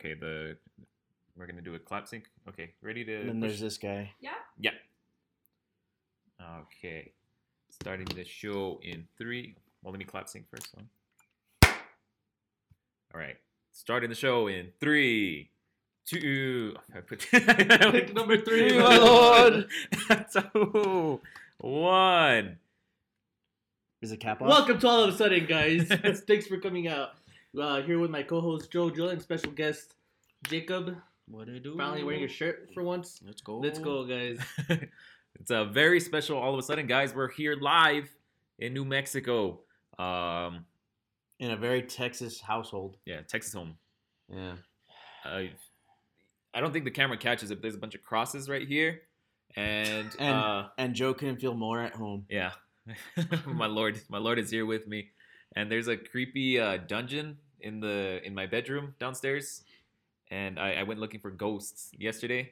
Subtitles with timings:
[0.00, 0.56] Okay, the
[1.36, 2.24] we're gonna do a clap sync.
[2.48, 3.20] Okay, ready to.
[3.20, 3.50] And then push?
[3.50, 4.12] there's this guy.
[4.18, 4.30] Yeah.
[4.58, 4.70] Yeah.
[6.62, 7.12] Okay,
[7.68, 9.56] starting the show in three.
[9.82, 10.74] Well, let me clap sync first.
[10.74, 10.88] One.
[13.12, 13.36] All right,
[13.72, 15.50] starting the show in three,
[16.06, 16.76] two.
[16.96, 19.68] I put Pick number three, my lord.
[20.32, 21.20] two,
[21.58, 22.56] one.
[24.00, 24.48] Is it cap off?
[24.48, 25.88] Welcome to all of a sudden, guys.
[26.26, 27.10] Thanks for coming out.
[27.58, 29.94] Uh, here with my co-host Joe, Joe, and special guest
[30.44, 30.96] Jacob.
[31.26, 31.76] What do I do?
[31.76, 33.20] Finally wearing your shirt for once.
[33.24, 33.58] Let's go.
[33.58, 34.38] Let's go, guys.
[35.40, 36.38] it's a very special.
[36.38, 38.08] All of a sudden, guys, we're here live
[38.58, 39.60] in New Mexico.
[39.98, 40.64] Um,
[41.38, 42.96] In a very Texas household.
[43.04, 43.76] yeah, Texas home.
[44.32, 44.54] Yeah.
[45.24, 45.50] I
[46.54, 47.60] I don't think the camera catches it.
[47.62, 49.02] There's a bunch of crosses right here,
[49.56, 52.24] and, And uh, and Joe couldn't feel more at home.
[52.30, 52.52] yeah,
[53.46, 55.10] my lord, my lord is here with me,
[55.56, 59.62] and there's a creepy uh, dungeon in the in my bedroom downstairs,
[60.30, 62.50] and I, I went looking for ghosts yesterday,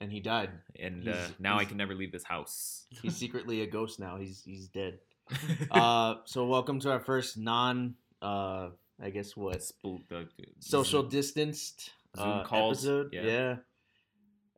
[0.00, 0.50] And he died.
[0.78, 2.86] and uh, He's- now I he's- can never leave this house.
[3.02, 4.16] He's secretly a ghost now.
[4.16, 4.98] He's he's dead.
[5.70, 8.70] Uh, so welcome to our first non, uh,
[9.02, 10.28] I guess what Spook- the-
[10.60, 13.12] social distanced Zoom uh, calls, episode.
[13.12, 13.22] yeah.
[13.22, 13.56] Yeah.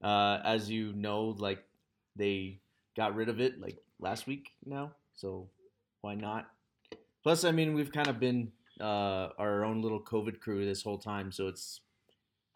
[0.09, 1.63] Uh, as you know, like
[2.17, 2.61] they
[2.97, 5.49] got rid of it like last week now, so
[6.01, 6.49] why not?
[7.23, 10.99] Plus, I mean, we've kind of been uh, our own little COVID crew this whole
[10.99, 11.81] time, so it's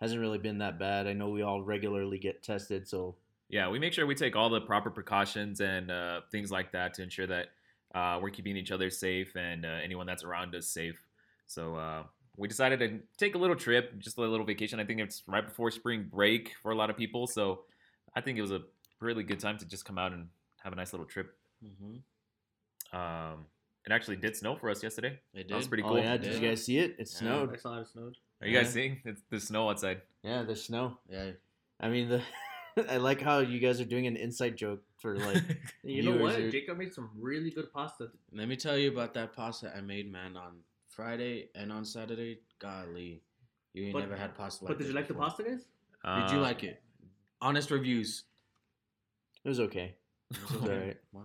[0.00, 1.06] hasn't really been that bad.
[1.06, 3.16] I know we all regularly get tested, so
[3.48, 6.94] Yeah, we make sure we take all the proper precautions and uh, things like that
[6.94, 7.48] to ensure that
[7.94, 11.00] uh, we're keeping each other safe and uh, anyone that's around us safe.
[11.46, 12.02] So uh,
[12.36, 14.80] we decided to take a little trip, just a little vacation.
[14.80, 17.26] I think it's right before spring break for a lot of people.
[17.26, 17.60] So
[18.16, 18.62] I think it was a
[19.00, 20.28] really good time to just come out and
[20.62, 21.36] have a nice little trip.
[21.64, 22.98] Mm-hmm.
[22.98, 23.46] Um,
[23.86, 25.18] it actually did snow for us yesterday.
[25.34, 25.48] It did.
[25.50, 25.68] That was did.
[25.70, 25.98] pretty oh cool.
[25.98, 26.92] yeah, did you guys see it?
[26.92, 27.18] It Yeah.
[27.18, 27.52] snowed.
[27.52, 28.16] I saw it snowed.
[28.40, 29.00] Are you guys seeing?
[29.04, 30.02] It's the snow outside.
[30.22, 30.98] Yeah, the snow.
[31.08, 31.30] Yeah.
[31.80, 32.22] I mean, the
[32.90, 35.42] I like how you guys are doing an inside joke for like
[35.84, 36.34] you know what?
[36.36, 38.08] are- Jacob made some really good pasta.
[38.32, 40.58] Let me tell you about that pasta I made, man, on
[40.88, 42.40] Friday and on Saturday.
[42.58, 43.22] Golly,
[43.74, 45.64] you ain't But- never had pasta like but did this you like the pasta, guys?
[46.04, 46.82] Did you Uh, like it?
[47.40, 48.24] Honest reviews.
[49.44, 49.94] it was okay.
[50.30, 50.72] It was It was okay.
[50.78, 50.96] alright.
[51.12, 51.22] Wow.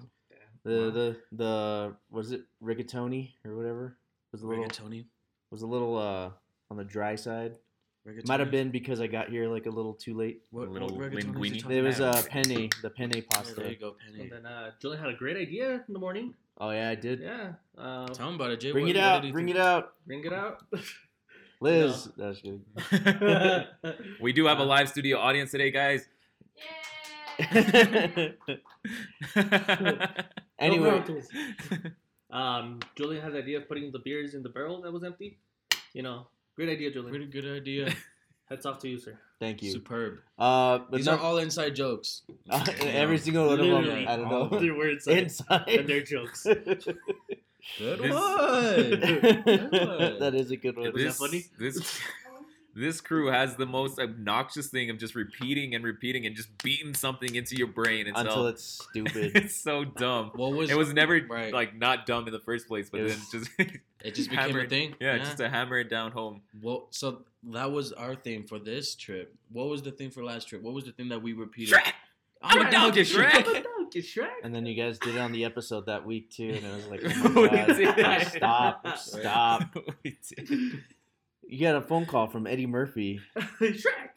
[0.64, 0.90] The Wow.
[0.92, 3.97] the the was it rigatoni or whatever
[4.31, 5.06] was a little Rigatoni.
[5.52, 6.31] was a little uh
[6.70, 7.56] on the dry side.
[8.08, 8.28] Rigatoni.
[8.28, 10.42] Might have been because I got here like a little too late.
[10.52, 11.72] What, A little what rigatoni is he linguine.
[11.72, 13.56] It was a uh penne, the penne Yeah, pasta.
[13.56, 14.22] there you go, penne.
[14.22, 16.34] And then uh, Julian had a great idea in the morning.
[16.58, 17.22] Oh yeah, I did.
[17.22, 17.53] Yeah.
[17.78, 18.72] Uh, Tell him about it, Jay.
[18.72, 19.58] Bring What- it out, bring think?
[19.58, 20.64] it out, bring it out.
[21.62, 22.09] Liz.
[22.18, 22.62] That's good.
[24.22, 26.08] we do have a Uh, live studio audience today, guys.
[30.59, 31.03] anyway,
[32.31, 35.40] um, Julian had the idea of putting the beers in the barrel that was empty.
[35.94, 37.09] You know, great idea, Julian.
[37.12, 37.94] Pretty good idea.
[38.50, 39.16] Hats off to you, sir.
[39.40, 39.72] thank you.
[39.72, 40.20] Superb.
[40.38, 42.24] Uh, but These no, are all inside jokes.
[42.50, 44.08] uh, every single one of them.
[44.08, 44.58] I don't all of know.
[44.58, 44.66] them.
[44.68, 45.84] Their words and Inside.
[45.88, 46.44] their jokes.
[46.44, 48.90] Good This- one.
[50.20, 50.91] that is a good one.
[50.94, 51.46] Was that funny?
[51.59, 52.00] This
[52.75, 56.94] this crew has the most obnoxious thing of just repeating and repeating and just beating
[56.94, 59.31] something into your brain until, Until it's stupid.
[59.35, 60.31] it's so dumb.
[60.35, 61.53] What was It was never Right.
[61.53, 63.52] like not dumb in the first place, but It then was- just
[64.06, 64.96] It just became hammer a thing.
[65.02, 66.41] Yeah, just to hammer it down home.
[66.62, 69.35] Well, so that was our thing for this trip.
[69.52, 70.62] What was the thing for last trip?
[70.62, 71.74] What was the thing that we repeated?
[71.75, 71.91] Shrek.
[72.41, 73.34] I'm a donkey, Shrek.
[73.46, 74.29] I'm a donkey, Shrek.
[74.44, 76.88] And then you guys did it on the episode that week too, and it was
[76.88, 79.75] like, oh my god, stop, stop.
[80.03, 80.84] We did.
[81.50, 83.20] You got a phone call from Eddie Murphy.
[83.60, 84.12] Shrek.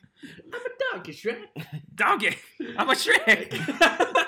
[0.52, 1.46] I'm a donkey, Shrek.
[1.94, 2.36] Donkey.
[2.76, 4.26] I'm a Shrek.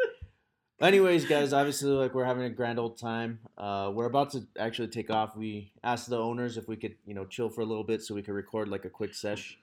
[0.80, 3.40] Anyways, guys, obviously, like we're having a grand old time.
[3.58, 5.36] Uh, we're about to actually take off.
[5.36, 8.14] We asked the owners if we could, you know, chill for a little bit so
[8.14, 9.58] we could record like a quick sesh,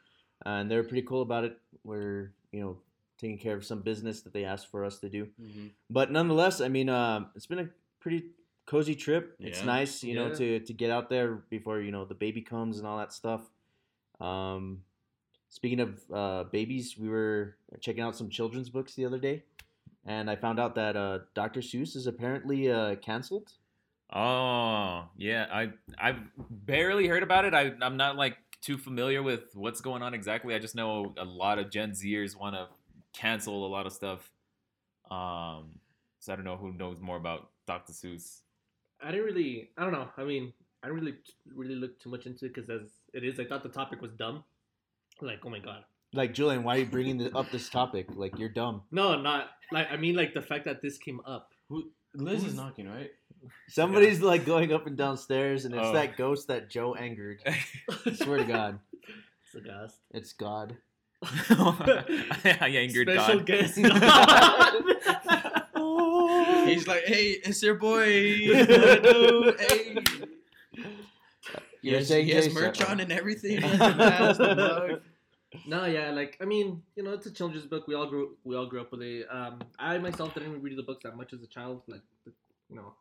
[0.46, 1.58] and they're pretty cool about it.
[1.86, 2.78] We're, you know,
[3.18, 5.30] taking care of some business that they asked for us to do.
[5.40, 7.70] hmm But nonetheless, I mean, um, it's been a
[8.02, 8.26] pretty
[8.72, 9.36] cozy trip.
[9.42, 12.78] It's nice, you know, to to get out there before you know the baby comes
[12.78, 13.42] and all that stuff.
[14.22, 14.84] Um,
[15.50, 19.44] speaking of uh, babies, we were checking out some children's books the other day,
[20.06, 21.60] and I found out that uh, Dr.
[21.60, 23.52] Seuss is apparently uh, canceled.
[24.14, 27.54] Oh yeah, I I've barely heard about it.
[27.54, 30.56] I I'm not like too familiar with what's going on exactly.
[30.56, 32.68] I just know a lot of Gen Zers want to
[33.12, 34.32] cancel a lot of stuff.
[35.10, 35.80] Um,
[36.20, 37.92] so I don't know who knows more about Dr.
[37.92, 38.44] Seuss.
[39.04, 39.70] I didn't really.
[39.78, 40.08] I don't know.
[40.18, 40.54] I mean,
[40.84, 41.16] I didn't really
[41.56, 44.12] really look too much into it because as it is, I thought the topic was
[44.14, 44.44] dumb.
[45.22, 45.84] Like, oh my god.
[46.14, 48.08] Like Julian, why are you bringing the, up this topic?
[48.14, 48.82] Like you're dumb.
[48.92, 51.52] No, not like I mean like the fact that this came up.
[51.70, 53.12] Who Liz Who's- is knocking, right?
[53.70, 55.94] Somebody's like going up and downstairs, and it's Oh.
[55.94, 57.40] that ghost that Joe angered.
[57.46, 58.80] I swear to God.
[59.46, 59.96] It's a ghost.
[60.12, 60.78] It's God.
[61.24, 63.46] I angered Special God.
[63.48, 63.78] guest.
[66.66, 68.06] He's like, hey, it's your boy.
[68.06, 69.98] Dude, hey.
[71.84, 73.60] You're Yes, saying he has merch on and everything.
[73.62, 75.02] He has the mask, the mug.
[75.68, 77.88] no, yeah, like I mean, you know, it's a children's book.
[77.88, 79.26] We all grew we all grew up with it.
[79.32, 81.82] Um, I myself didn't read the books that much as a child.
[81.88, 82.02] Like,
[82.70, 82.94] you know,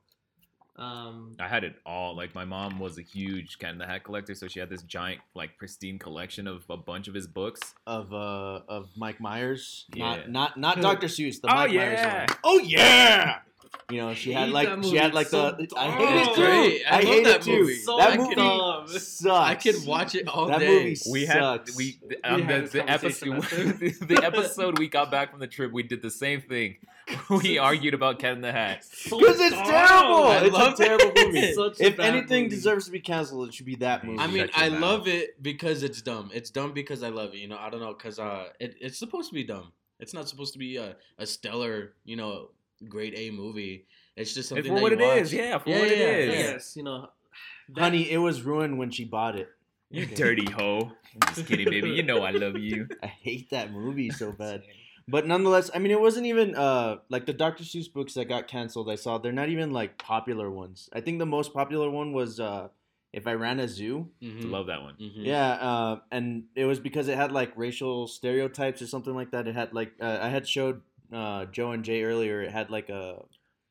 [0.83, 2.17] um, I had it all.
[2.17, 4.83] Like my mom was a huge Cat in the Hat collector, so she had this
[4.83, 7.61] giant, like pristine collection of a bunch of his books.
[7.87, 9.85] of uh of Mike Myers.
[9.95, 10.23] Yeah.
[10.27, 11.07] Not not not Dr.
[11.09, 12.19] Seuss, the Oh, Mike Myers yeah.
[12.21, 12.39] one.
[12.45, 13.39] Oh yeah.
[13.90, 16.43] You know, she had like she had like so the I hate it too.
[16.44, 16.82] great.
[16.90, 17.61] I I, hate that it too.
[17.61, 17.75] movie.
[17.76, 18.84] So that dumb.
[18.87, 19.28] movie sucks.
[19.50, 20.84] I could watch it all that day.
[20.84, 21.76] movie We had sucks.
[21.76, 23.50] we um, had the, this the episode last
[24.08, 25.72] the episode we got back from the trip.
[25.72, 26.76] We did the same thing.
[27.28, 28.84] We argued about Cat in the Hat.
[28.84, 29.64] so because it's dumb.
[29.64, 30.25] terrible.
[30.26, 31.26] I it's a terrible it.
[31.26, 31.52] movie.
[31.55, 32.55] Such a if anything movie.
[32.55, 34.20] deserves to be canceled, it should be that movie.
[34.20, 34.81] I mean, I mouth.
[34.81, 36.31] love it because it's dumb.
[36.32, 37.38] It's dumb because I love it.
[37.38, 39.73] You know, I don't know, cause uh, it, it's supposed to be dumb.
[39.99, 42.50] It's not supposed to be a, a stellar, you know,
[42.88, 43.87] grade A movie.
[44.17, 45.38] It's just something for that what you it is, watch.
[45.41, 46.35] yeah, for Yeah, what it yeah, is.
[46.35, 47.09] Yes, you know,
[47.75, 49.49] that- honey, it was ruined when she bought it.
[49.91, 50.93] You dirty hoe.
[51.23, 51.91] I'm just kidding, baby.
[51.91, 52.88] You know I love you.
[53.03, 54.62] I hate that movie so bad.
[55.09, 57.65] But nonetheless, I mean, it wasn't even uh like the Dr.
[57.65, 58.88] Seuss books that got canceled.
[58.88, 60.88] I saw they're not even like popular ones.
[60.93, 62.69] I think the most popular one was uh
[63.12, 64.09] if I ran a zoo.
[64.23, 64.50] Mhm.
[64.53, 64.94] Love that one.
[65.00, 65.25] Mhm.
[65.26, 69.49] Yeah, uh, and it was because it had like racial stereotypes or something like that.
[69.49, 72.43] It had like uh, I had showed uh, Joe and Jay earlier.
[72.43, 73.23] It had like a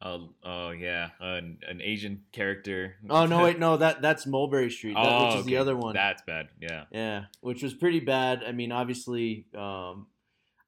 [0.02, 2.96] Oh, oh yeah, an, an Asian character.
[3.10, 5.94] oh no wait no that that's Mulberry Street, that, Oh, which is the other one.
[5.94, 6.48] That's bad.
[6.62, 6.86] Yeah.
[6.92, 8.44] Yeah, which was pretty bad.
[8.48, 10.08] I mean, obviously, um,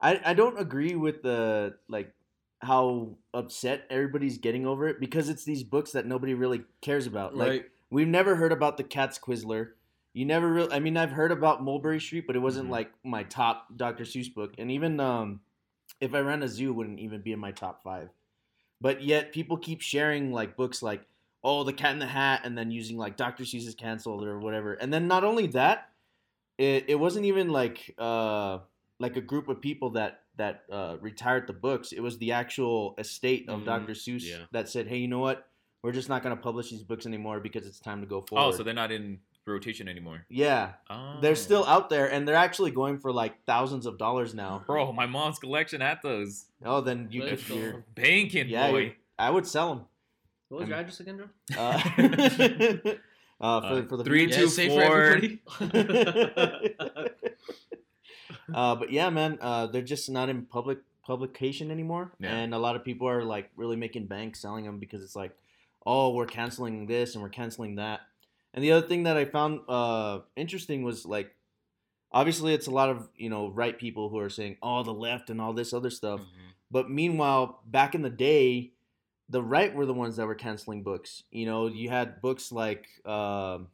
[0.00, 2.12] I I don't agree with the like
[2.60, 7.34] how upset everybody's getting over it because it's these books that nobody really cares about.
[7.34, 7.64] Like Right.
[7.90, 9.70] we've never heard about the Cat's Quizzler.
[10.12, 10.72] You never really.
[10.72, 12.72] I mean, I've heard about Mulberry Street, but it wasn't Mhm.
[12.72, 14.04] like my top Dr.
[14.04, 15.40] Seuss book, and even um,
[16.02, 18.10] if I ran a zoo, wouldn't even be in my top five.
[18.80, 21.02] But yet, people keep sharing like books like
[21.44, 23.42] oh, the Cat in the Hat, and then using like Dr.
[23.42, 24.74] Seuss is canceled or whatever.
[24.74, 25.90] And then not only that,
[26.56, 28.58] it, it wasn't even like uh
[29.00, 31.92] like a group of people that that uh, retired the books.
[31.92, 33.64] It was the actual estate of Mhm.
[33.64, 33.92] Dr.
[33.92, 34.44] Seuss Yeah.
[34.52, 35.48] that said, hey, you know what?
[35.82, 38.46] We're just not going to publish these books anymore because it's time to go forward.
[38.54, 40.24] Oh, so they're not in rotation anymore.
[40.28, 41.18] yeah, Oh.
[41.20, 44.62] they're still out there, and they're actually going for like thousands of dollars now.
[44.66, 46.46] Bro, my mom's collection had those.
[46.64, 47.56] Oh, then you Let's could.
[47.56, 47.84] You're.
[47.94, 48.94] Banking yeah, boy.
[49.18, 49.84] I would sell them.
[50.48, 51.28] What was your I'm- address again, Joe?
[51.58, 51.80] Uh,
[53.58, 54.56] uh, for, Uh, for the three, viewers.
[54.56, 55.20] Yeah, four.
[58.54, 62.32] uh, but yeah, man, uh, they're just not in public publication anymore, Yeah.
[62.36, 65.32] and a lot of people are like really making bank selling them because it's like,
[65.84, 68.00] oh, we're canceling this and we're canceling that.
[68.54, 71.34] And the other thing that I found uh, interesting was like,
[72.10, 75.30] obviously, it's a lot of you know right people who are saying, oh, the left
[75.30, 76.20] and all this other stuff.
[76.20, 76.52] Mhm.
[76.70, 78.72] But meanwhile, back in the day,
[79.28, 81.22] the right were the ones that were canceling books.
[81.30, 83.68] You know, you had books like um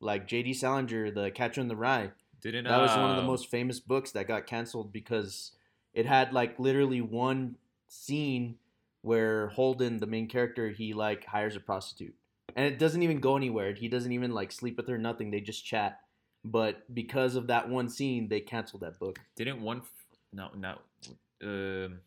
[0.00, 0.54] like J.D.
[0.54, 2.10] Salinger, The Catcher in the Rye.
[2.40, 5.52] Didn't That was one of the uh, most famous books that got canceled because
[5.94, 7.56] it had like literally one
[7.86, 8.56] scene
[9.02, 12.14] where Holden, the main character, he like hires a prostitute.
[12.56, 13.72] And it doesn't even go anywhere.
[13.74, 15.30] He doesn't even like sleep with her, nothing.
[15.30, 16.00] They just chat.
[16.44, 19.18] But because of that one scene, they canceled that book.
[19.36, 19.78] Didn't one?
[19.78, 19.92] f-
[20.32, 20.78] No, no.
[21.42, 22.00] Um,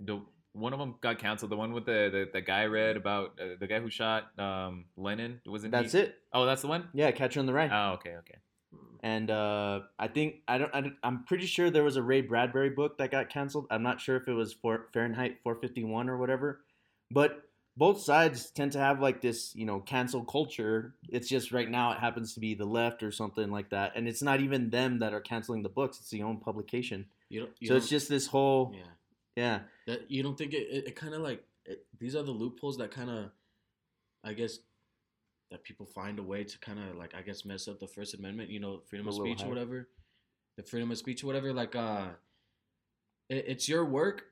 [0.00, 1.50] the one of them got canceled.
[1.52, 4.38] The one with the the, the guy I read about uh, the guy who shot
[4.38, 5.72] um Lennon wasn't.
[5.72, 6.00] That's he?
[6.00, 6.14] it.
[6.32, 6.88] Oh, that's the one.
[6.94, 7.68] Yeah, Catcher in the Rye.
[7.70, 8.38] Oh, okay, okay.
[9.02, 10.94] and uh, I think I don't, I don't.
[11.02, 13.66] I'm pretty sure there was a Ray Bradbury book that got canceled.
[13.70, 16.62] I'm not sure if it was for Fahrenheit 451 or whatever,
[17.10, 17.42] but
[17.76, 20.94] both sides tend to have like this, you know, cancel culture.
[21.08, 24.08] It's just right now it happens to be the left or something like that, and
[24.08, 25.98] it's not even them that are canceling the books.
[26.00, 27.06] It's the own publication.
[27.28, 28.82] You don't, you so it's don't- just this whole, yeah.
[29.36, 30.68] yeah, That you don't think it?
[30.70, 33.30] It, it kind of like it, these are the loopholes that kind of,
[34.24, 34.58] I guess,
[35.50, 38.14] that people find a way to kind of like I guess mess up the First
[38.14, 38.48] Amendment.
[38.50, 39.88] You know, freedom of speech or whatever,
[40.56, 41.52] the freedom of speech or whatever.
[41.52, 42.06] Like, uh,
[43.28, 44.24] it, it's your work.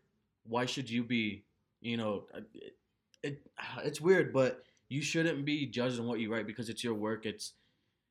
[0.44, 1.44] Why should you be?
[1.80, 2.76] You know, uh, it,
[3.24, 3.42] it
[3.84, 7.26] it's weird, but you shouldn't be judged on what you write because it's your work.
[7.26, 7.54] It's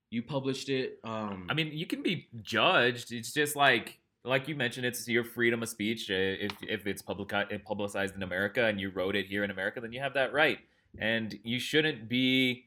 [0.10, 1.00] you published it.
[1.04, 3.12] Um, I mean, you can be judged.
[3.12, 6.10] It's just like like you mentioned, it's your freedom of speech.
[6.10, 7.34] If if it's public
[7.66, 10.60] publicized in America and you wrote it here in America, then you have that right,
[11.00, 12.66] and you shouldn't be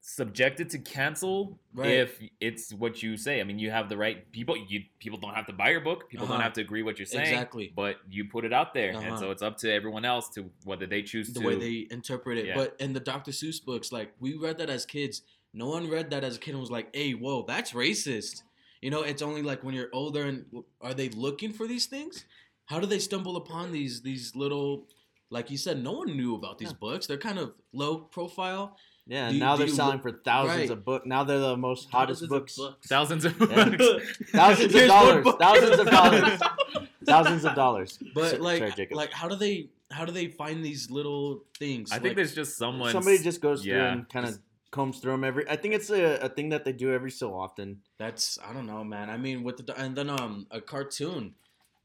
[0.00, 1.90] subjected to cancel Right.
[1.90, 3.40] if it's what you say.
[3.40, 4.30] I mean, you have the right.
[4.32, 6.08] People you people don't have to buy your book.
[6.08, 6.44] People don't Uh-huh.
[6.44, 7.26] have to agree what you're saying.
[7.28, 7.72] Exactly.
[7.74, 9.16] But you put it out there, and Uh-huh.
[9.16, 11.46] so it's up to everyone else to whether they choose the to.
[11.46, 12.46] way they interpret it.
[12.46, 12.54] Yeah.
[12.54, 13.32] But in the Dr.
[13.32, 15.22] Seuss books, like we read that as kids.
[15.52, 18.42] No one read that as a kid and was like, "Hey, whoa, that's racist."
[18.80, 20.46] You know, it's only like when you're older and
[20.80, 22.24] are they looking for these things?
[22.66, 24.86] How do they stumble upon these these little
[25.30, 26.78] like you said, no one knew about these Yeah.
[26.80, 27.06] books.
[27.06, 28.78] They're kind of low profile.
[29.10, 30.70] Yeah, Do and you- now do they're selling look- for thousands Right.
[30.70, 31.06] of books.
[31.06, 32.86] Now they're the most hottest Thousands of books.
[32.86, 33.68] Thousands of Yeah.
[33.70, 34.18] books.
[34.32, 35.24] Thousands of Here's one dollars.
[35.24, 35.38] book.
[35.40, 36.40] Thousands of dollars.
[37.06, 37.98] thousands of dollars.
[38.14, 41.90] But So- like sorry, like how do they how do they find these little things?
[41.90, 42.92] I think there's just someone.
[42.92, 45.48] somebody just goes through and kind of just- combs through them every.
[45.48, 47.80] I think it's a, a thing that they do every so often.
[47.98, 49.08] That's I don't know, man.
[49.08, 51.34] I mean, with the and then um a cartoon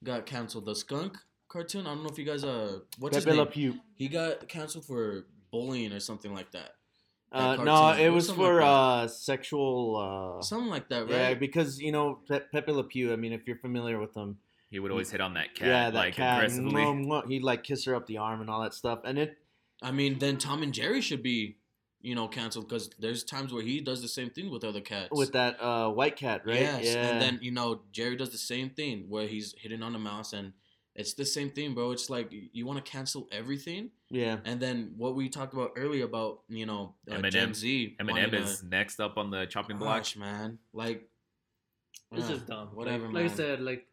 [0.03, 0.65] got canceled.
[0.65, 1.87] The skunk cartoon.
[1.87, 3.51] I don't know if you guys uh what's his Pepe Le name?
[3.53, 3.79] Pew.
[3.95, 6.71] He got canceled for bullying or something like that.
[7.33, 10.37] Uh, no, it was something for like uh, sexual.
[10.39, 11.39] Uh, Something like that, yeah, right?
[11.39, 13.11] because you know Pe- Pepe Le Pew.
[13.11, 14.37] I mean, if you're familiar with him,
[14.69, 16.71] he would always hit on that cat, yeah, that like cat, aggressively.
[16.71, 18.99] mwah, mwah, he'd like kiss her up the arm and all that stuff.
[19.03, 19.37] And it,
[19.81, 21.57] I mean, then Tom and Jerry should be,
[22.01, 25.09] you know, canceled because there's times where he does the same thing with other cats.
[25.11, 26.59] with that uh, white cat, right?
[26.59, 27.07] Yes, yeah.
[27.07, 30.33] and then you know Jerry does the same thing where he's hitting on a mouse,
[30.33, 30.53] and
[30.95, 31.91] it's the same thing, bro.
[31.91, 34.37] It's like you want to cancel everything, yeah.
[34.45, 37.31] and then what we talked about earlier about you know uh, Eminem.
[37.31, 37.95] Gen Z.
[37.99, 40.05] Eminem wanting to- is next up on the chopping block.
[40.15, 40.59] Man.
[40.71, 41.09] Like,
[42.11, 42.69] It's uh, just dumb.
[42.73, 43.23] Whatever, like, man.
[43.23, 43.87] Like I said, like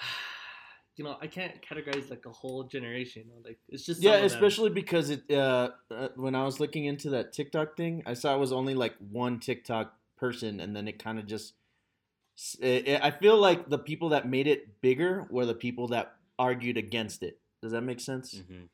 [0.96, 3.24] you know, I can't categorize like a whole generation.
[3.26, 3.42] You know?
[3.44, 4.26] Like it's just Yeah, some them.
[4.26, 5.30] especially because it.
[5.30, 8.74] Uh, uh, when I was looking into that TikTok thing, I saw it was only
[8.74, 11.54] like one TikTok person, and then it kind of just.
[12.36, 15.88] S- It, it- I feel like the people that made it bigger were the people
[15.88, 17.38] that argued against it.
[17.62, 18.34] Does that make sense?
[18.34, 18.68] mhm.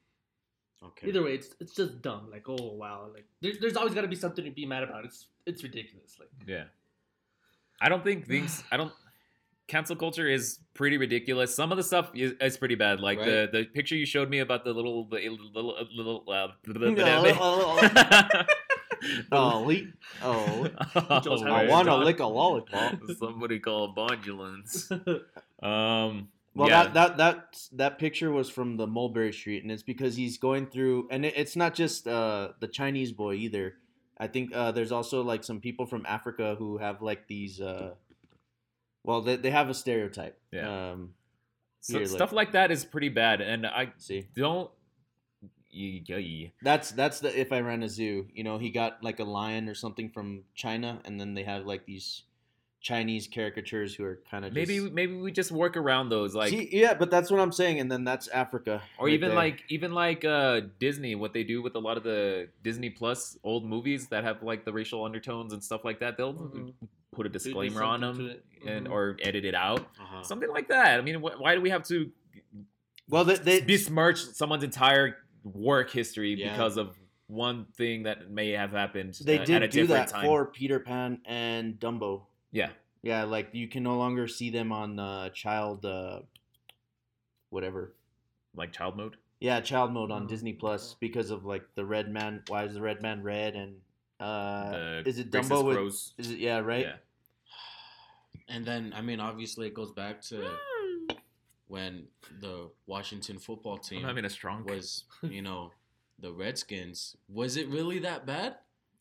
[0.85, 1.09] Okay.
[1.09, 2.28] Either way, it's it's just dumb.
[2.31, 5.04] Like oh wow, like there, there's always got to be something to be mad about.
[5.04, 6.16] It's it's ridiculous.
[6.19, 6.64] Like Yeah.
[7.81, 8.62] I don't think things.
[8.73, 8.92] I don't.
[9.69, 11.54] Cancel culture is pretty ridiculous.
[11.54, 12.99] Some of the stuff is, is pretty bad.
[13.00, 16.25] Like the the picture you showed me about the little the little little.
[16.28, 16.49] Uh,
[19.30, 19.92] Oh, le-
[20.23, 22.99] oh, Joe's I want to lick a lollipop.
[23.18, 24.90] Somebody call bondulance.
[25.62, 26.28] Um.
[26.54, 26.82] Well, yeah.
[26.88, 30.66] that that that that picture was from the Mulberry Street, and it's because he's going
[30.66, 33.75] through, and it, it's not just uh, the Chinese boy either.
[34.18, 37.61] I think uh, there's also like some people from Africa who have like these.
[37.61, 37.94] Uh,
[39.04, 40.38] well, they, they have a stereotype.
[40.52, 40.90] Yeah.
[40.92, 41.14] Um,
[41.80, 44.71] So- here, stuff like that is pretty bad, and I see, don't.
[45.73, 46.52] Yay.
[46.62, 48.26] that's that's the if I ran a zoo.
[48.35, 51.64] You know, he got like a lion or something from China, and then they have
[51.67, 52.23] like these
[52.81, 56.69] Chinese caricatures who are kind of Maybe maybe we just work around those, like, See,
[56.73, 59.37] yeah, but that's what I'm saying, and then that's Africa, or right even there.
[59.37, 63.38] like even like uh Disney, what they do with a lot of the Disney Plus
[63.45, 66.17] old movies that have like the racial undertones and stuff like that.
[66.17, 66.73] They'll Mhm.
[67.12, 68.45] put a disclaimer on them to it.
[68.67, 70.23] and or edit it out, Uh-huh.
[70.23, 70.99] something like that.
[70.99, 72.11] I mean, wh- why do we have to
[73.09, 76.52] well, they, they besmirch someone's entire work history Yeah.
[76.52, 76.96] because of
[77.26, 80.25] one thing that may have happened they uh, did at a do that time?
[80.26, 82.22] for Peter Pan and Dumbo.
[82.50, 82.70] yeah,
[83.02, 86.20] Yeah, like you can no longer see them on uh, child, uh,
[87.50, 87.94] whatever.
[88.54, 89.16] like child mode.
[89.40, 92.42] Yeah, child mode on Oh, Disney Plus because of like the red man.
[92.49, 93.54] Why is the red man red?
[93.56, 93.76] And
[94.20, 95.78] uh, is it Dumbo with?
[96.18, 96.87] Is it yeah right?
[96.87, 96.96] Yeah.
[98.49, 100.42] And then, I mean, obviously, it goes back to
[101.73, 102.05] when
[102.43, 104.64] the Washington football team I'm team having a strong.
[104.67, 105.73] was, you know,
[106.19, 107.17] the Redskins.
[107.33, 108.57] Was it really that bad?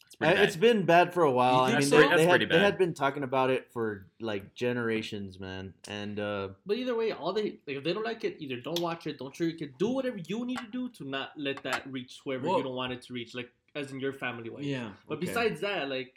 [0.05, 0.39] It's Uh, bad.
[0.39, 1.59] It's been bad for a while.
[1.59, 1.97] I mean, so?
[1.99, 5.73] they, they had they had been talking about it for like generations, man.
[5.89, 8.79] And uh, But either way, all they like, if they don't like it, either don't
[8.79, 11.61] watch it, don't show your kid, do whatever you need to do to not let
[11.63, 14.49] that reach whoever Well- you don't want it to reach, like as in your family
[14.49, 14.61] way.
[14.63, 14.91] Yeah.
[15.09, 15.25] But okay.
[15.27, 16.13] besides that, like,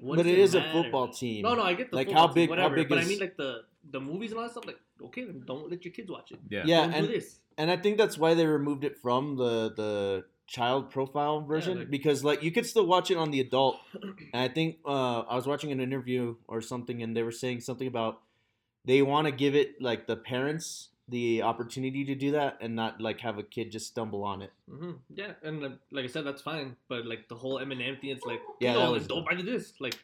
[0.00, 1.42] what but does it is a football team.
[1.42, 2.74] No, no, I get the Like, football how team, big- how whatever.
[2.76, 4.66] big but I mean, like the the movies and all that stuff.
[4.66, 6.38] Like, okay, then don't let your kids watch it.
[6.48, 6.62] yeah.
[6.66, 7.40] Yeah, don't and do this.
[7.56, 11.90] and I think that's why they removed it from the the child profile version like-
[11.90, 13.76] because like you could still watch it on the adult.
[14.32, 17.60] And I think uh, I was watching an interview or something, and they were saying
[17.60, 18.22] something about
[18.84, 23.00] they want to give it like the parents the opportunity to do that and not
[23.00, 24.52] like have a kid just stumble on it.
[24.68, 26.76] hmm Yeah, and uh, like I said, that's fine.
[26.88, 29.72] But like the whole Eminem thing, it's like, Yeah, yeah, that was don't buy this.
[29.80, 29.96] Like,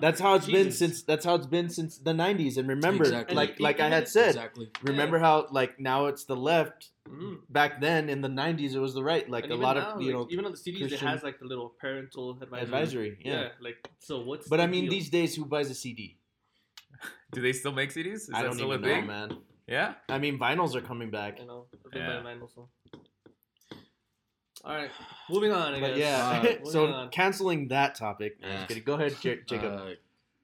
[0.00, 2.56] That's how it's been since that's how it's been since the 90s.
[2.56, 3.36] And remember, Exactly.
[3.36, 4.70] like And like I had said, Exactly.
[4.82, 6.90] remember how like now it's the left.
[7.08, 7.38] mm.
[7.48, 9.28] Back then in the 90s, it was the right.
[9.28, 11.10] Like And a lot now, of you like, know even on the CDs, Christian- it
[11.10, 12.62] has like the little parental advisory.
[12.64, 13.18] advisory.
[13.24, 13.32] Yeah.
[13.40, 13.48] Yeah.
[13.60, 14.20] like so.
[14.22, 14.48] What's?
[14.48, 14.90] But the I mean, deal?
[14.92, 16.16] these days, who buys a CD?
[17.32, 18.14] Do they still make CDs?
[18.14, 19.06] Is I that don't still even a know, thing?
[19.06, 19.28] man.
[19.66, 19.94] Yeah.
[20.08, 21.38] I mean, vinyls are coming back.
[21.40, 21.66] I know.
[21.84, 22.08] I've been Yeah.
[22.08, 22.68] buying mine also.
[24.64, 24.90] All right,
[25.30, 25.74] moving on.
[25.74, 27.08] I But yeah, Uh, so on.
[27.10, 28.38] canceling that topic.
[28.40, 28.66] Yeah.
[28.84, 29.72] Go ahead, Ja- Jacob.
[29.72, 29.90] Uh,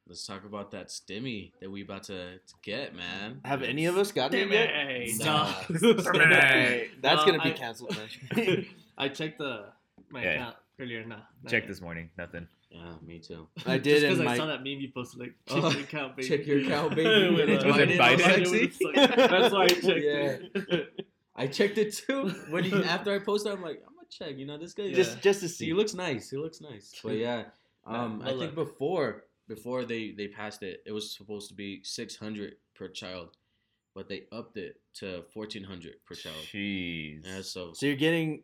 [0.09, 3.41] let's talk about that stimmy that we about to, to get, man.
[3.45, 4.69] Have any of us gotten it yet?
[4.71, 5.47] Hey, Nah.
[5.69, 7.97] Hey, That's No, gonna be I- canceled,
[8.37, 8.67] man.
[8.97, 9.67] I checked the
[10.11, 10.31] my Yeah.
[10.35, 11.05] account earlier.
[11.05, 11.69] Nah, not Check yet.
[11.69, 12.11] this morning.
[12.17, 12.47] Nothing.
[12.71, 13.47] Yeah, me too.
[13.67, 15.81] I did, Just because I my saw that meme you posted, like check Oh, your
[15.81, 16.29] account, baby.
[16.29, 17.35] check your account, baby.
[17.35, 18.51] With, uh, Was it Biden?
[18.51, 20.37] with the- That's why I checked Yeah.
[20.55, 21.05] it.
[21.37, 22.29] I checked it too.
[22.51, 24.37] When he after I posted, I'm like, I'm gonna check.
[24.39, 24.85] You know, this guy.
[24.85, 24.95] Yeah.
[25.03, 25.67] just just to see.
[25.67, 26.31] He looks nice.
[26.31, 26.95] He looks nice.
[27.05, 27.45] But yeah,
[27.87, 31.81] um, no I think before before they they passed it, it was supposed to be
[31.85, 33.37] 600 per child,
[33.95, 36.37] but they upped it to 1400 per child.
[36.53, 37.27] Jeez.
[37.27, 38.43] Yeah, so so you're getting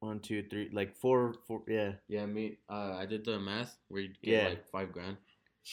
[0.00, 1.62] one, two, three, like four, four.
[1.66, 2.58] Yeah, yeah, me.
[2.68, 4.48] Uh, I did the math where you get Yeah.
[4.48, 5.16] like five grand.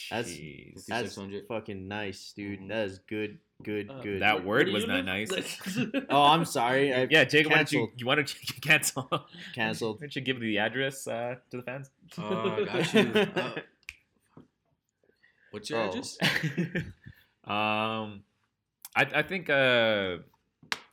[0.09, 0.85] That's- Jeez.
[0.87, 1.47] that's 600.
[1.47, 2.61] fucking nice, dude.
[2.61, 2.69] Mhm.
[2.69, 4.21] That is good, good, Uh, good.
[4.21, 5.31] That Where- where word was not nice.
[6.09, 6.93] oh, I'm sorry.
[6.93, 9.03] I yeah, Jacob, why don't you you want to cancel?
[9.09, 9.19] Why
[9.53, 9.99] canceled.
[9.99, 11.89] don't you give the address uh, to the fans?
[12.17, 13.01] Oh, got you.
[13.15, 13.51] Uh,
[15.51, 15.89] what's your Oh.
[15.89, 16.17] address?
[17.45, 18.23] um,
[18.95, 20.17] I I think uh,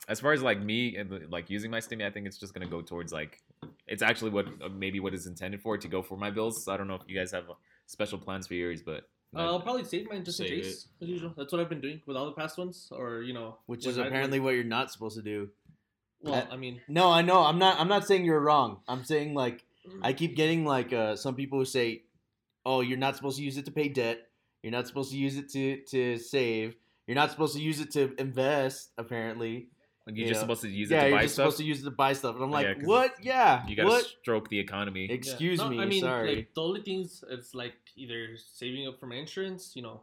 [0.07, 2.67] as far as like me and like using my Stimmy, I think it's just gonna
[2.67, 3.41] go towards like
[3.87, 6.63] it's actually what uh, maybe what is intended for to go for my bills.
[6.63, 7.53] So I don't know if you guys have uh,
[7.85, 9.03] special plans for yours, but
[9.35, 11.33] Uh, I'll probably save mine just in Save case, as usual.
[11.37, 13.97] That's what I've been doing with all the past ones, or you know, Which is
[13.97, 15.49] apparently what you're not supposed to do.
[16.21, 17.41] Well, I- I mean, No, I know.
[17.43, 17.79] I'm not.
[17.79, 18.79] I'm not saying you're wrong.
[18.87, 19.63] I'm saying like
[20.01, 22.03] I keep getting like uh, some people who say,
[22.65, 24.27] "Oh, you're not supposed to use it to pay debt.
[24.63, 26.75] You're not supposed to use it to to save.
[27.07, 29.69] You're not supposed to use it to invest." Apparently,
[30.09, 30.31] like, you're yeah.
[30.31, 31.43] just supposed to use yeah, it to you're buy just stuff.
[31.45, 32.35] supposed to use it to buy stuff.
[32.35, 33.15] And I'm like, Yeah, 'cause what?
[33.23, 34.05] Yeah, you gotta what?
[34.05, 35.05] stroke the economy.
[35.07, 35.13] yeah.
[35.13, 35.79] Excuse No, me.
[35.79, 36.35] I mean, sorry.
[36.35, 40.01] like the only things it's like either saving up for my insurance, you know,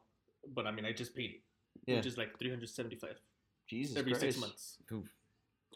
[0.55, 1.41] but I mean, I just paid it,
[1.87, 1.97] Yeah.
[1.97, 3.19] which is like three hundred seventy-five
[3.67, 4.21] Jesus every Christ.
[4.23, 4.79] six months.
[4.93, 5.13] Oof.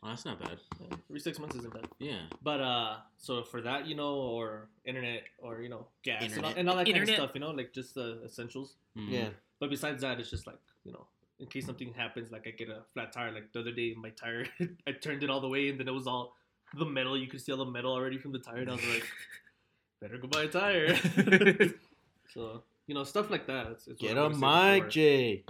[0.03, 0.59] Oh, that's not bad.
[0.81, 1.87] Yeah, every six months isn't bad.
[1.99, 2.23] Yeah.
[2.43, 6.53] But uh, so for that, you know, or internet, or you know, gas and all,
[6.57, 8.77] and all that kind of stuff, you know, like just the essentials.
[8.97, 9.11] Mhm.
[9.11, 9.29] Yeah.
[9.59, 11.07] But besides that, it's just like you know,
[11.41, 13.33] in case something happens, like I get a flat tire.
[13.33, 14.47] Like the other day, my tire,
[14.87, 16.35] I turned it all the way, and then it was all
[16.79, 17.17] the metal.
[17.19, 19.05] You could see all the metal already from the tire, and I was like,
[20.01, 20.97] better go buy a tire.
[22.35, 23.67] so you know, stuff like that.
[23.69, 24.89] It's, it's Get a gonna save it mic, for.
[24.91, 25.45] Jay.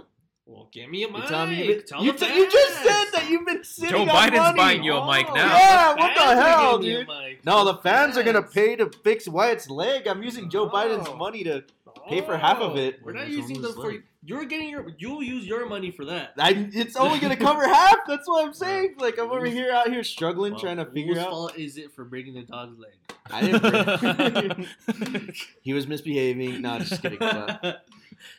[0.45, 1.27] Well, get me a mic.
[1.27, 4.37] tell me you've Tell you, t- you just said that you've been sitting Joe Biden's
[4.37, 4.57] money.
[4.57, 5.55] buying you a oh, mic Oh, now.
[5.57, 7.07] Yeah, the what the hell, giving dude?
[7.07, 7.45] mic.
[7.45, 10.07] No, the fans are gonna pay to fix Wyatt's leg.
[10.07, 11.15] I'm using Joe Biden's Oh.
[11.15, 11.63] money to.
[12.09, 12.95] pay for half of it.
[12.99, 15.91] Oh, we're not using them almost for like- you're getting your you'll use your money
[15.91, 16.33] for that.
[16.37, 17.97] I, it's only gonna cover half.
[18.07, 18.95] That's what I'm saying.
[18.99, 21.29] Like I'm over here out here struggling, Well, trying to figure whose out.
[21.31, 22.91] fault is it for breaking the dog's leg?
[23.31, 24.67] I didn't.
[25.15, 26.61] break- he was misbehaving.
[26.61, 27.19] No, just kidding.
[27.63, 27.73] No.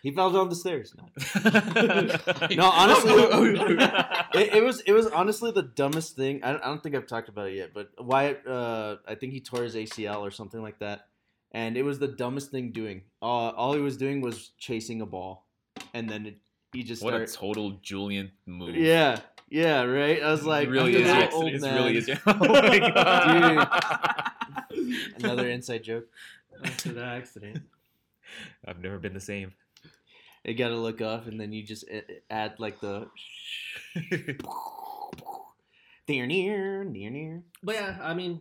[0.03, 0.95] He fell down the stairs.
[0.97, 1.09] No,
[2.55, 3.12] no honestly,
[4.35, 6.45] it, it was it was honestly the dumbest thing.
[6.45, 9.33] I don't, I don't think I've talked about it yet, but Wyatt, uh, I think
[9.33, 11.09] he tore his ACL or something like that,
[11.51, 13.03] and it was the dumbest thing doing.
[13.21, 15.47] Uh, all he was doing was chasing a ball,
[15.94, 16.38] and then it,
[16.72, 18.74] he just what a total Julian move.
[18.76, 20.22] Yeah, yeah, right.
[20.22, 21.09] I was like, it really is.
[21.09, 21.74] an It old it's man.
[21.74, 22.09] really is.
[22.26, 24.31] Oh my god.
[24.70, 24.96] dude!
[25.24, 26.07] Another inside joke.
[26.64, 27.62] After that accident.
[28.66, 29.52] I've never been the same.
[30.44, 31.85] You gotta look up, and then you just
[32.31, 33.09] add like the
[36.09, 37.42] near near near near.
[37.62, 38.40] But yeah, I mean,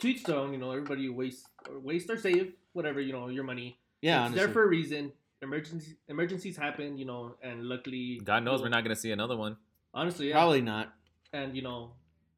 [0.00, 0.52] to each their own.
[0.52, 3.78] You know, everybody waste or waste or save whatever you know your money.
[4.02, 4.44] Yeah, it's honestly.
[4.44, 5.12] there for a reason.
[5.42, 9.56] Emergencies emergencies happen, you know, and luckily, God knows we're not gonna see another one.
[9.92, 10.34] Honestly, yeah.
[10.34, 10.94] Probably not.
[11.32, 11.92] and you know,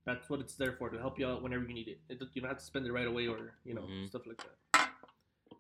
[0.05, 2.01] that's what it's there for to help you out whenever you need it.
[2.09, 4.09] it you don't have to spend it right away or you know Mhm.
[4.09, 4.91] stuff like that.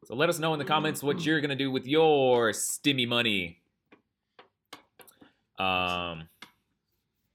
[0.04, 3.60] So let us know in the comments what you're gonna do with your stimmy money.
[5.58, 6.28] Um,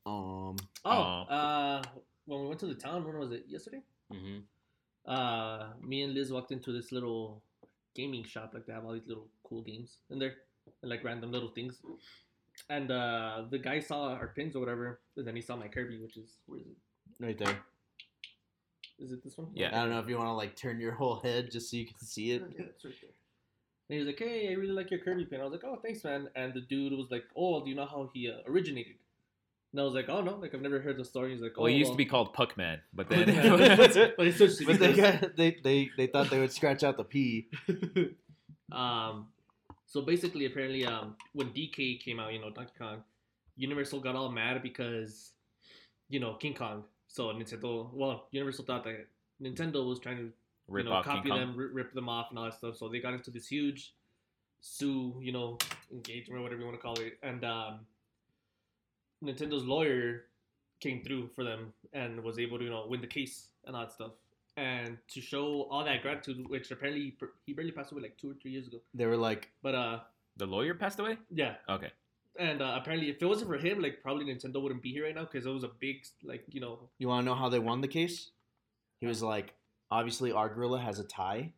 [0.06, 1.82] Um, Oh, uh,
[2.26, 3.46] when we went to the town, when was it?
[3.48, 3.82] Yesterday.
[4.12, 4.40] hmm
[5.06, 7.42] Uh, me and Liz walked into this little
[7.96, 8.52] gaming shop.
[8.54, 10.36] Like they have all these little cool games in there,
[10.82, 11.82] and like random little things.
[12.70, 15.98] And uh, the guy saw our pins or whatever, and then he saw my Kirby,
[16.00, 16.78] which is where is it?
[17.20, 17.60] right there.
[19.00, 19.48] Is it this one?
[19.54, 19.70] Yeah.
[19.70, 21.86] I don't know if you want to like turn your whole head just so you
[21.86, 22.44] can see it.
[22.58, 23.12] Yeah, it's right there.
[23.90, 25.78] And he was like, "Hey, I really like your Kirby pin." I was like, "Oh,
[25.82, 28.96] thanks, man." And the dude was like, "Oh, do you know how he uh, originated?"
[29.74, 31.64] And I was like, "Oh no, like I've never heard the story." He's like, "Oh,
[31.64, 31.96] well, it used well.
[31.96, 33.26] to be called Puckman, but then
[34.18, 36.96] but it's switched to But they got, they they they thought they would scratch out
[36.96, 37.48] the P.
[38.72, 39.30] um,
[39.88, 43.04] so basically, apparently, um, when DK came out, you know, Donkey Kong,
[43.58, 45.32] Universal got all mad because,
[46.10, 46.84] you know, King Kong.
[47.08, 49.08] So Nintendo, well, Universal thought that
[49.42, 50.32] Nintendo was trying to
[50.68, 52.78] rip you know, off King copy them, ri- rip them off, and all that stuff.
[52.78, 53.94] So they got into this huge
[54.62, 55.58] sue, you know,
[55.92, 57.18] engagement, or whatever you want to call it.
[57.22, 57.80] And um,
[59.24, 60.26] Nintendo's lawyer
[60.80, 63.84] came through for them and was able to, you know, win the case and all
[63.84, 64.12] that stuff.
[64.58, 68.34] And to show all that gratitude, which apparently he barely passed away like two or
[68.36, 68.78] three years ago.
[68.94, 70.00] They were like, But uh,
[70.38, 71.18] The lawyer passed away.
[71.32, 71.56] yeah.
[71.70, 71.92] Okay.
[72.40, 75.14] And uh, apparently, if it wasn't for him, like probably Nintendo wouldn't be here right
[75.14, 77.60] now because it was a big, like you know, "You want to know how they
[77.60, 78.32] won the case?"
[79.00, 79.54] He was like,
[79.92, 81.54] "Obviously, our gorilla has a tie,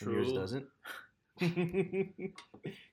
[0.00, 0.66] and yours doesn't."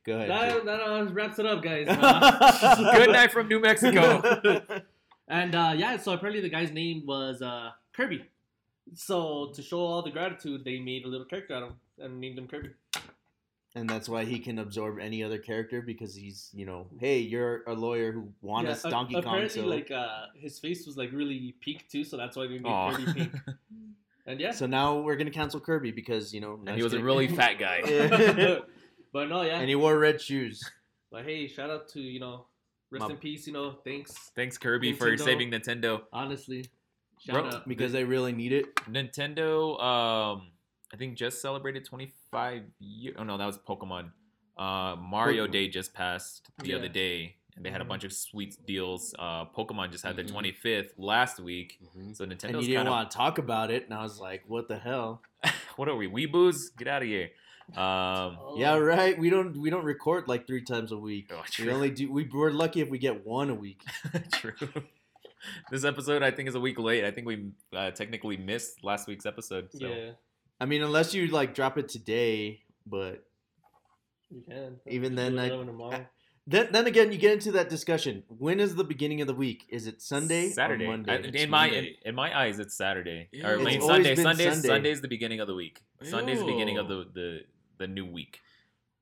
[0.05, 0.29] Go ahead.
[0.29, 1.87] that, that uh, wraps it up, guys.
[1.89, 4.21] Uh, Good night from New Mexico.
[5.27, 8.23] and uh, yeah, so apparently the guy's name was uh, Kirby.
[8.93, 12.19] So to show all the gratitude, they made a little character out of him and
[12.21, 12.69] named him Kirby.
[13.75, 17.63] and that's why he can absorb any other character because he's, you know, hey, you're
[17.67, 19.23] a lawyer who won Yeah, us a- Donkey Kong.
[19.25, 22.59] apparently, So, like uh, his face was like really pink too, so that's why they
[22.59, 22.91] made Aw.
[22.95, 23.31] Kirby pink.
[24.27, 26.99] And yeah, so now we're gonna cancel Kirby because you know and he was a
[27.01, 28.59] really fat guy.
[29.13, 29.57] But no, yeah.
[29.59, 30.61] and he wore red shoes.
[31.09, 32.47] But hey, shout out to you know,
[32.91, 33.47] rest My- in peace.
[33.47, 34.11] You know, thanks.
[34.35, 36.01] Thanks, Kirby, for saving Nintendo.
[36.11, 36.65] Honestly,
[37.25, 37.67] shout Bro, out.
[37.67, 38.75] because they really need it.
[38.91, 40.51] Nintendo, um,
[40.93, 43.15] I think just celebrated 25 years.
[43.17, 44.11] Oh no, that was Pokemon.
[44.57, 45.51] Uh, Mario Pokemon.
[45.53, 46.75] Day just passed the Yeah.
[46.75, 47.89] other day, and they had a Mhm.
[47.89, 49.13] bunch of sweet deals.
[49.19, 50.29] Uh, Pokemon just had their Mhm.
[50.31, 52.15] 25th last week, Mhm.
[52.15, 54.19] so And Nintendo's you didn't kind of want to talk about it, and I was
[54.19, 55.21] like, "What the hell?"
[55.75, 56.75] what are we weeboos?
[56.77, 57.31] Get out of here.
[57.71, 58.55] Um, Oh.
[58.57, 59.17] Yeah, right.
[59.19, 61.31] We don't we don't record like three times a week.
[61.33, 62.09] Oh, we only do.
[62.09, 63.83] We, we're lucky if we get one a week.
[64.33, 64.53] True.
[65.71, 67.05] This episode, I think, is a week late.
[67.05, 69.69] I think we uh, technically missed last week's episode.
[69.71, 69.87] So.
[69.87, 70.11] Yeah,
[70.59, 73.23] I mean, unless you like drop it today, but
[74.31, 74.79] you can.
[74.87, 76.05] Even Just then, do I- another one tomorrow.
[76.47, 78.23] Then then again, you get into that discussion.
[78.29, 79.65] When is the beginning of the week?
[79.69, 80.85] Is it Sunday Saturday.
[80.85, 81.21] or I- Monday?
[81.27, 81.97] It's in my in, Monday.
[82.05, 83.27] in my eyes, it's Saturday.
[83.31, 83.47] Yeah.
[83.47, 84.15] Or I It's mean, always Sunday.
[84.15, 84.43] been Sunday.
[84.49, 84.67] Sunday.
[84.67, 85.83] Sunday's the beginning of the week.
[86.01, 87.39] Sunday's the beginning of the, the
[87.79, 88.39] the new week.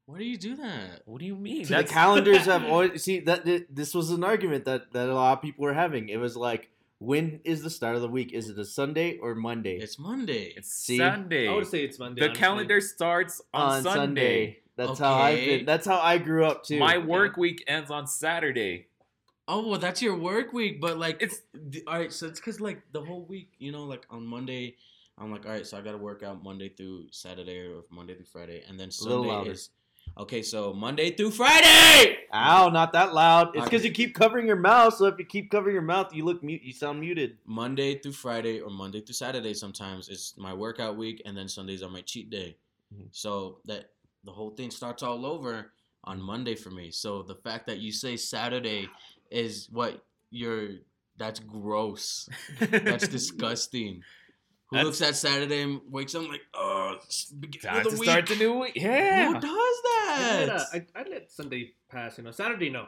[0.07, 1.01] Why do you do that?
[1.05, 1.65] What do you mean?
[1.65, 5.13] See, the calendars have always see that th- this was an argument that that a
[5.15, 6.09] lot of people were having.
[6.09, 8.31] It was like, when is the start of the week?
[8.33, 9.77] Is it a Sunday or Monday?
[9.77, 10.53] It's Monday.
[10.55, 10.97] It's See?
[10.97, 11.47] Sunday.
[11.47, 12.21] I would say it's Monday.
[12.21, 12.39] the honestly.
[12.41, 14.59] calendar starts on, Sunday.
[14.75, 15.65] That's how I've been.
[15.65, 16.79] That's how I grew up too.
[16.79, 18.87] My work week ends on Saturday.
[19.47, 22.11] Oh well, that's your work week, but like It's- the, all right.
[22.11, 24.75] So it's because like the whole week, you know, like on Monday,
[25.17, 28.15] I'm like, all right, so I got to work out Monday through Saturday or Monday
[28.15, 29.69] through Friday, and then Sunday is
[30.17, 30.41] okay.
[30.41, 32.17] So Monday through Friday.
[32.33, 33.55] Ow, not that loud.
[33.55, 34.95] It's because you keep covering your mouth.
[34.95, 36.63] So if you keep covering your mouth, you look mute.
[36.63, 37.37] You sound muted.
[37.45, 41.81] Monday through Friday or Monday through Saturday sometimes it's my workout week, and then Sundays
[41.83, 42.57] are my cheat day.
[42.93, 43.07] Mhm.
[43.11, 43.91] So that
[44.25, 45.71] the whole thing starts all over
[46.03, 46.91] on Monday for me.
[46.91, 48.89] So the fact that you say Saturday
[49.31, 50.69] is what you're
[51.17, 52.27] that's gross.
[52.59, 54.01] That's disgusting.
[54.71, 57.89] Who That's- looks at Saturday and wakes up like, oh, it's the beginning Time the
[57.91, 58.09] to week.
[58.09, 58.73] start the new week.
[58.75, 59.27] Yeah.
[59.27, 60.49] Who does I'd, that?
[60.49, 62.17] uh, I'd, I'd let Sunday pass.
[62.17, 62.87] You know, Saturday no.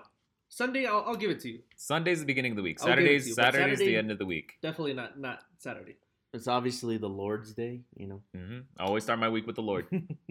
[0.50, 1.60] Sunday I'll, I'll give it to you.
[1.76, 2.80] Sunday's the beginning of the week.
[2.82, 4.54] I'll give it to Saturday's you, but Saturday's the end of the week.
[4.62, 5.98] Definitely not not Saturday.
[6.34, 7.82] It's obviously the Lord's Day.
[7.96, 8.22] You know.
[8.36, 9.88] hmm I always start my week with the Lord.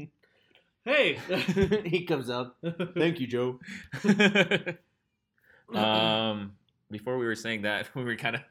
[0.86, 1.18] Hey.
[1.84, 2.54] he comes out.
[2.94, 3.58] Thank you, Joe.
[5.74, 6.52] um,
[6.90, 8.42] before we were saying that, we were kind of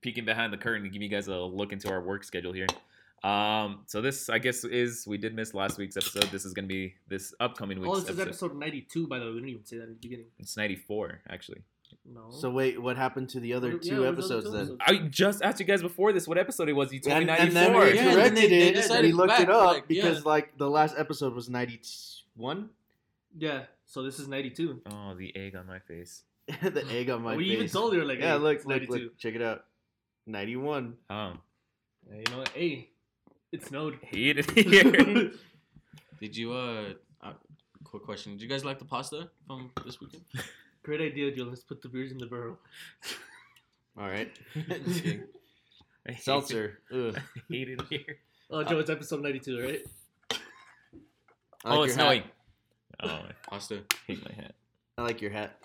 [0.00, 2.68] peeking behind the curtain to give you guys a look into our work schedule here.
[3.24, 6.24] Um, so this, I guess, is we did miss last week's episode.
[6.24, 8.52] This is going to be this upcoming week's oh, this is episode.
[8.52, 9.30] episode 92, by the way.
[9.32, 10.26] We didn't even say that in the beginning.
[10.38, 11.62] It's ninety four, actually.
[12.06, 12.30] No.
[12.30, 14.64] So wait, what happened to the other What- two yeah, what was the episodes other
[14.64, 14.78] two then?
[14.82, 15.04] episodes?
[15.04, 16.92] I just asked you guys before this what episode it was.
[16.92, 17.84] You told And, me and ninety then four.
[17.84, 18.74] we Yeah, and then corrected they- they it.
[18.74, 20.22] decided we looked back, it up like, because yeah.
[20.30, 21.80] like the last episode was ninety
[22.36, 22.70] one.
[23.36, 24.82] Yeah, so this is 92.
[24.92, 26.22] oh, the egg on my face.
[26.62, 27.38] the egg on my face.
[27.38, 27.52] we face.
[27.54, 28.92] even told her, like, yeah, hey, look, it's look, 92.
[29.04, 29.64] look, check it out.
[30.26, 30.94] Ninety one.
[31.10, 31.32] Oh,
[32.10, 32.48] Yeah, you know what?
[32.50, 32.90] Hey,
[33.50, 33.98] it snowed.
[34.02, 35.32] hate it here.
[36.20, 37.32] Did you uh, uh
[37.82, 38.32] quick question?
[38.32, 40.22] Did you guys like the pasta from this weekend?
[40.84, 41.44] Great idea, Joe.
[41.44, 42.58] Let's put the beers in the barrel.
[43.98, 44.30] All right.
[44.54, 45.24] Just kidding.
[46.06, 46.78] I hate Seltzer.
[46.92, 47.16] Ugh.
[47.36, 48.18] I hate it here.
[48.50, 49.80] Oh, Joe, it's episode 92, right?
[51.64, 52.22] I like oh, it's your snowing.
[53.02, 53.80] Oh, I Pasta.
[54.06, 54.52] hate my hat.
[54.98, 55.58] I like your hat.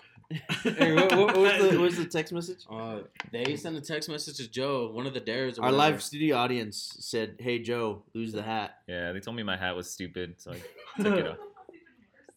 [0.62, 2.64] hey, what, what, what was the, what was the text message?
[2.70, 5.58] Uh, they sent a text message to Joe, one of the dares.
[5.58, 5.92] Or Our whatever.
[5.92, 9.74] live studio audience said, "Hey Joe, lose the hat," Yeah, they told me my hat
[9.76, 11.36] was stupid, so I took it off.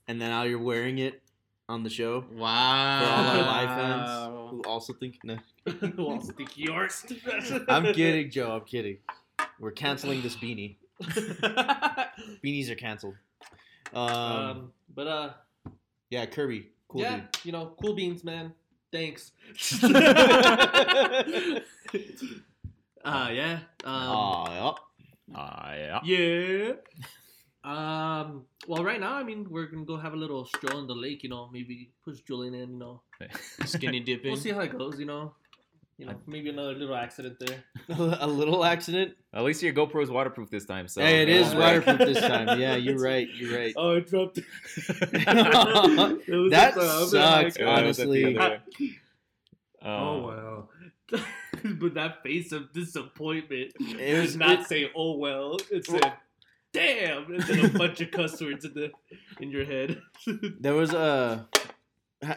[0.07, 1.21] and then now you're wearing it
[1.69, 2.99] on the show Wow.
[2.99, 4.10] for all our live fans
[4.52, 5.17] who also think.
[5.23, 5.38] No,
[5.95, 7.06] Who else think yours?
[7.69, 8.52] I'm kidding, Joe.
[8.52, 8.97] I'm kidding.
[9.60, 10.76] We're canceling this beanie.
[12.43, 13.15] Beanies are canceled.
[13.93, 15.30] Um, um, but uh,
[16.10, 17.28] yeah, Kirby, cool yeah, dude.
[17.45, 18.54] you know, cool beans, man.
[18.91, 19.32] Thanks.
[19.84, 19.89] uh,
[23.32, 23.60] yeah.
[23.84, 24.76] Um, Aw,
[25.36, 25.99] Ah, yeah.
[26.04, 26.73] Yeah.
[27.63, 28.45] Um.
[28.67, 31.23] Well, right now, I mean, we're gonna go have a little stroll in the lake.
[31.23, 32.73] You know, maybe push Julian in.
[32.73, 33.02] You know,
[33.65, 34.32] Skinny dipping.
[34.32, 34.99] we'll see how it goes.
[34.99, 35.34] You know,
[35.97, 37.63] you know, maybe another little accident there.
[38.19, 39.15] a little accident.
[39.34, 40.88] At least your GoPro is waterproof this time.
[40.89, 41.60] So hey, it is Yeah.
[41.60, 42.60] waterproof this time.
[42.60, 43.28] Yeah, you're right.
[43.34, 43.73] You're right.
[43.78, 44.39] Oh, it dropped.
[45.23, 46.73] That
[47.10, 48.38] sucks, Yeah, that was at the honestly.
[48.38, 48.89] other way.
[49.86, 50.69] Oh wow.
[51.80, 56.13] but that face of disappointment It was- did not it- say "Oh well." It said
[56.73, 58.91] damn, and then a bunch of cuss words in the
[59.39, 60.01] in your head.
[60.59, 61.47] There was a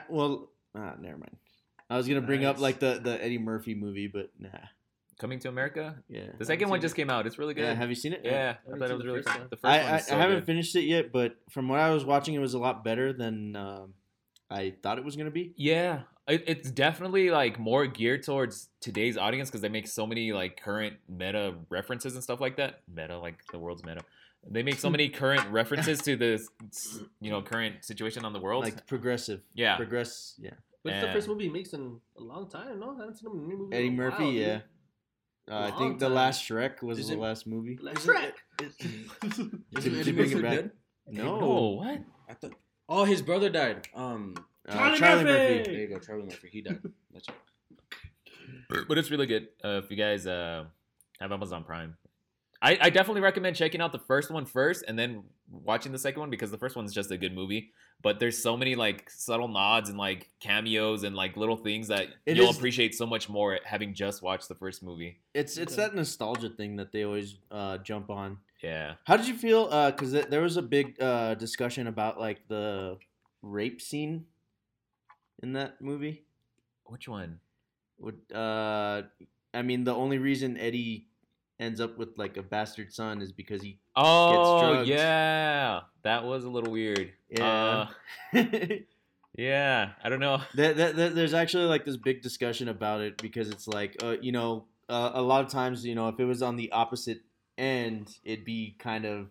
[0.09, 1.37] well, ah, never mind.
[1.89, 4.49] I was gonna bring up like the the Eddie Murphy movie, but nah.
[5.19, 5.97] Coming to America.
[6.11, 6.27] Yeah.
[6.39, 7.27] The second one seen just came out.
[7.27, 7.63] It's really good.
[7.63, 7.75] Yeah.
[7.75, 8.21] Have you seen it?
[8.23, 9.47] Yeah, I haven't thought it was really first fun.
[9.49, 10.47] The first I, one I, is so I haven't good.
[10.47, 13.57] finished it yet, but from what I was watching, it was a lot better than
[13.57, 13.95] um,
[14.51, 15.55] I thought it was gonna be.
[15.57, 20.33] Yeah, it, it's definitely like more geared towards today's audience because they make so many
[20.33, 22.81] like current meta references and stuff like that.
[22.93, 24.03] Meta, like the world's meta.
[24.49, 26.49] They make so many current references to this,
[27.21, 28.65] you know, current situation on the world.
[28.65, 29.41] Like progressive.
[29.55, 30.35] yeah, Progress.
[30.39, 30.51] Yeah.
[30.85, 32.79] But it's the first movie he makes in a long time.
[32.79, 33.77] No, I haven't seen him in a new movie.
[33.77, 34.23] in Eddie a Murphy.
[34.23, 34.41] while, dude.
[34.47, 34.61] yeah.
[35.49, 37.79] Uh, I Long think the last Shrek was Is the it- last movie.
[37.83, 38.33] Like Isn't Shrek.
[38.63, 40.51] Isn't To- Eddie to bring it back.
[40.53, 40.71] dead?
[41.09, 41.39] No.
[41.41, 42.01] Oh, what?
[42.29, 42.53] I thought.
[42.89, 43.89] Oh, his brother died.
[43.95, 44.35] Um,
[44.69, 45.55] Uh, Charlie Charlie Murphy!
[45.59, 45.71] Murphy.
[45.73, 46.49] there you go, Charlie Murphy.
[46.53, 46.81] He died.
[47.13, 48.85] That's right.
[48.89, 49.49] But it's really good.
[49.65, 50.65] Uh, if you guys uh,
[51.21, 51.97] have Amazon Prime,
[52.63, 56.21] I, I definitely recommend checking out the first one first and then watching the second
[56.21, 57.71] one because the first one's just a good movie.
[58.03, 62.09] But there's so many like subtle nods and like cameos and like little things that
[62.27, 65.21] It you'll is- appreciate so much more having just watched the first movie.
[65.35, 65.83] It's it's Okay.
[65.83, 68.39] that nostalgia thing that they always uh, jump on.
[68.63, 68.95] Yeah.
[69.05, 69.67] How did you feel?
[69.91, 72.99] Because th there was a big uh, discussion about like the
[73.43, 74.27] rape scene
[75.43, 76.25] in that movie.
[76.85, 77.41] Which one?
[77.99, 79.03] Would uh,
[79.55, 81.09] I mean the only reason Eddie
[81.59, 86.49] ends up with like a bastard son is because he Oh yeah, that was a
[86.51, 87.13] little weird.
[87.31, 87.89] Yeah.
[88.35, 88.43] Uh,
[89.37, 89.91] yeah.
[90.03, 90.43] I don't know.
[90.55, 94.17] There- there- there- there's actually like this big discussion about it because it's like uh,
[94.21, 97.21] you know uh, a lot of times you know if it was on the opposite
[97.59, 99.29] end it'd be kind of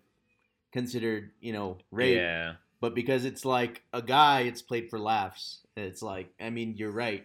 [0.72, 2.54] considered you know rape Yeah.
[2.80, 6.90] but because it's like a guy it's played for laughs it's like i mean you're
[6.90, 7.24] right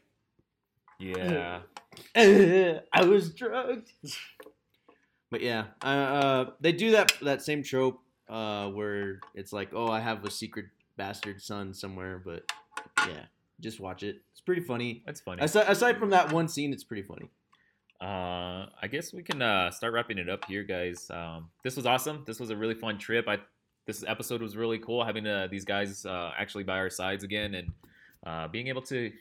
[0.99, 1.61] Yeah.
[2.15, 3.91] i was drugged
[5.31, 9.87] but yeah uh, uh, they do that that same trope uh, where it's like oh
[9.89, 10.65] i have a secret
[10.97, 12.43] bastard son somewhere but
[13.07, 13.23] yeah
[13.59, 15.41] just watch it it's pretty funny That's funny.
[15.41, 17.29] aside, aside from that one scene it's pretty funny
[18.01, 21.07] Uh, I guess we can uh, start wrapping it up here, guys.
[21.11, 22.23] Um, this was awesome.
[22.25, 23.27] This was a really fun trip.
[23.27, 23.37] I
[23.85, 27.53] this episode was really cool having uh, these guys uh, actually by our sides again,
[27.53, 27.67] and
[28.25, 29.11] uh, being able to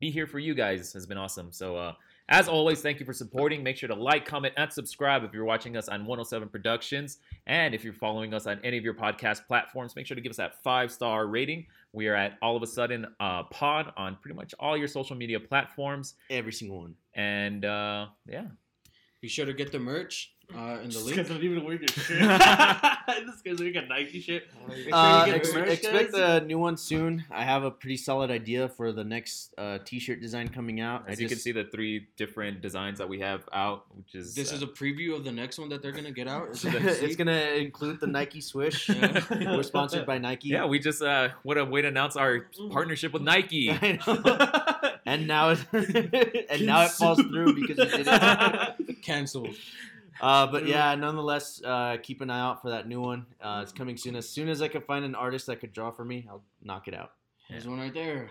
[0.00, 1.52] be here for you guys has been awesome.
[1.52, 1.92] So, uh,
[2.28, 3.62] as always, thank you for supporting.
[3.62, 7.74] Make sure to like, comment, and subscribe if you're watching us on 107 Productions, and
[7.74, 10.36] if you're following us on any of your podcast platforms, make sure to give us
[10.36, 11.66] that five star rating.
[11.92, 15.16] We are at all of a sudden uh, pod on pretty much all your social
[15.16, 18.46] media platforms, every single one and uh, yeah.
[19.20, 21.88] Be sure to get the merch uh, in the This guy's not even wearing a
[21.88, 22.18] shirt.
[22.18, 24.44] this guy's wearing a Nike shirt.
[24.68, 26.42] Make Uh, ex- the expect guys.
[26.42, 27.24] a new one soon.
[27.30, 31.04] I have a pretty solid idea for the next uh, T-shirt design coming out.
[31.06, 34.34] I As you can see, the three different designs that we have out, which is
[34.34, 36.48] This uh, is a preview of the next one that they're gonna get out.
[36.64, 38.88] it's gonna include the Nike Swish.
[38.88, 39.22] Yeah.
[39.30, 40.48] We're sponsored by Nike.
[40.48, 40.64] yeah.
[40.66, 43.70] We just uh, what a way to announce our partnership with Nike.
[43.70, 44.96] I know.
[45.06, 49.02] and now it and now it falls through because you did it.
[49.02, 49.54] Canceled.
[50.20, 53.26] Uh, but yeah, nonetheless, uh, keep an eye out for that new one.
[53.40, 54.16] Uh, it's coming soon.
[54.16, 56.88] As soon as I can find an artist that could draw for me, I'll knock
[56.88, 57.12] it out.
[57.48, 58.28] There's one right there.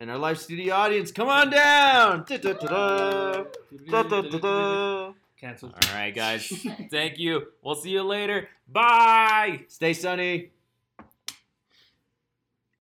[0.00, 2.24] And our live studio audience, come on down!
[2.26, 3.44] Da-da-da-da.
[3.90, 5.12] Da-da-da-da.
[5.38, 5.74] Cancelled.
[5.74, 6.48] All right, guys.
[6.90, 7.48] Thank you.
[7.62, 8.48] We'll see you later.
[8.66, 9.64] Bye.
[9.68, 10.52] Stay sunny.